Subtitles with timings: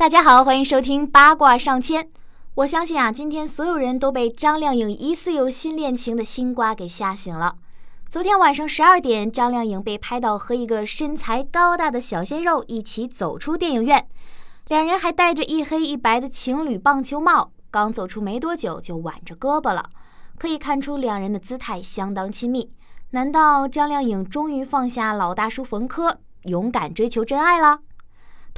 [0.00, 2.08] 大家好，欢迎收听八卦上千。
[2.54, 7.56] 我相信啊，今天所有人都被张靓颖疑似有新恋情的新瓜给吓醒了。
[8.08, 14.08] 昨天晚上十二点，张靓颖被拍到和一个身材高大的小鲜肉一起走出电影院，
[14.68, 19.90] 两人还戴着一黑一白的情侣棒球帽，刚走出没多久就挽着胳膊了，
[20.38, 22.72] 可以看出两人的姿态相当亲密。
[23.10, 26.14] 难道张靓颖终于放下老大叔冯轲，
[26.44, 27.80] 勇敢追求真爱了？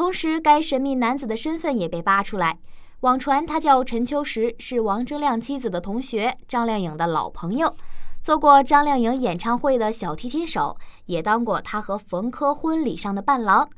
[0.00, 2.58] 同时，该神秘男子的身份也被扒出来。
[3.00, 7.74] 网传他叫陈秋实，是王铮亮妻子的同学，张靓颖的老朋友，
[8.22, 13.68] 做过张靓颖演唱会的小提琴手，也当过他和冯轲婚礼上的伴郎。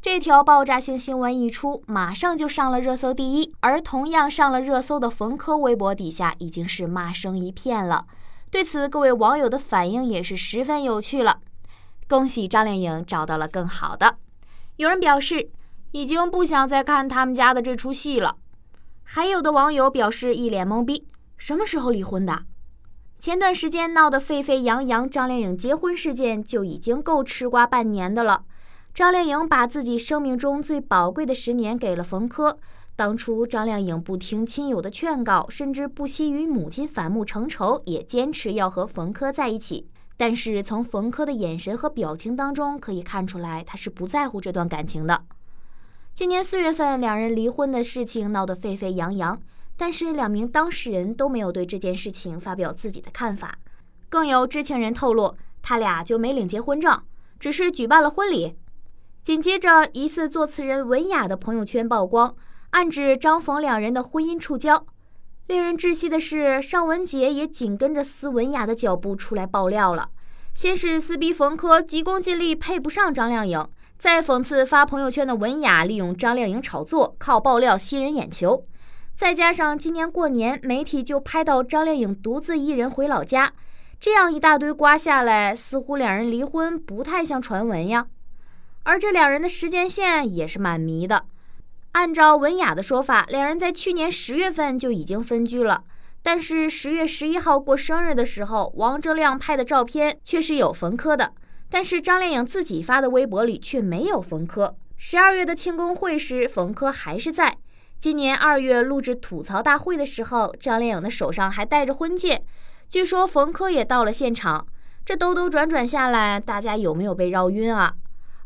[0.00, 3.52] 这条爆炸性新闻一出，马上就上了热搜第一。
[3.58, 8.06] 而同样上了热搜的冯轲微博底下，已经是骂声一片了。
[8.48, 11.40] 对此，各位网友的反应也是十分有趣了。
[12.08, 14.18] 恭喜张靓颖找到了更好的。
[14.76, 15.50] 有人表示
[15.94, 18.34] 已经不想再看他们家的这出戏了，
[19.04, 22.40] 还有的网友表示一脸懵逼：什么时候离婚的？
[23.20, 28.42] 前段时间闹得沸沸扬扬，张靓颖结婚事件就已经够吃瓜半年的了。
[28.92, 32.56] 张靓颖把自己生命中最宝贵的十年给了冯轲，
[32.96, 39.86] 当初张靓颖不听亲友的劝告，甚至不惜与母亲反目成仇，也坚持要和冯轲在一起。
[40.16, 45.22] 但是从冯轲的眼神和表情当中可以看出来，他是不在乎这段感情的。
[46.14, 49.36] 今年四月份，两人离婚的事情闹得沸沸扬扬，
[49.76, 53.58] 但是两名当事人都没有对这件事情发表自己的看法。
[54.08, 57.02] 更有知情人透露，他俩就没领结婚证，
[57.40, 58.54] 只是举办了婚礼。
[59.24, 62.36] 紧接着，疑似作词人文雅的朋友圈曝光，
[62.70, 64.84] 暗指张冯两人的婚姻触礁。
[65.48, 70.10] 令人窒息的是，尚雯婕也紧跟着斯文雅的脚步出来爆料了。
[70.54, 73.66] 先是撕逼冯轲急功近利配不上张靓颖，
[74.04, 78.66] 在讽刺发朋友圈的文雅利用张靓颖炒作，靠爆料吸人眼球。
[79.16, 83.54] 再加上今年过年，媒体就拍到张靓颖独自一人回老家，
[83.98, 88.08] 这样一大堆瓜下来，似乎两人离婚不太像传闻呀。
[88.82, 91.24] 而这两人的时间线也是蛮迷的。
[91.92, 95.82] 按照文雅的说法，两人在去年十月份就已经分居了。
[96.22, 101.32] 但是十月十一号过生日的时候，王铮亮拍的照片却是有冯轲的，
[101.74, 104.76] 但是张靓颖自己发的微博里却没有冯轲。
[104.96, 107.56] 十二月的庆功会时，冯轲还是在。
[107.98, 112.44] 今年二月录制吐槽大会的时候，张靓颖的手上还戴着婚戒，
[112.88, 114.64] 据说冯轲也到了现场。
[115.04, 117.94] 这兜兜转转下来，大家有没有被绕晕啊？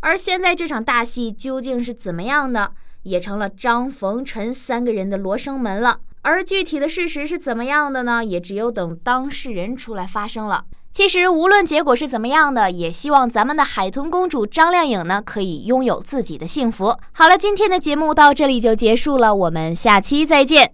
[0.00, 2.72] 而现在这场大戏究竟是怎么样的？
[3.02, 6.00] 也成了张、冯、陈三个人的罗生门了。
[6.22, 8.24] 而具体的事实是怎么样的呢？
[8.24, 10.64] 也只有等当事人出来发声了。
[10.92, 16.96] 其实无论结果是怎么样的，也希望咱们的海豚公主张靓颖呢，可以拥有自己的幸福。
[17.12, 20.72] 好了，今天的节目到这里就结束了，我们下期再见。